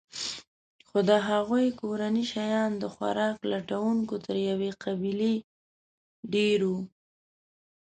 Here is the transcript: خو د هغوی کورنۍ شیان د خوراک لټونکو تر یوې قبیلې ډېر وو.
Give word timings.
خو 0.87 0.97
د 1.09 1.11
هغوی 1.29 1.67
کورنۍ 1.79 2.23
شیان 2.33 2.71
د 2.77 2.83
خوراک 2.93 3.37
لټونکو 3.51 4.15
تر 4.25 4.35
یوې 4.49 4.71
قبیلې 4.83 5.35
ډېر 6.33 6.59
وو. 6.69 6.79